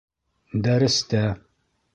Дәрестә 0.67 1.23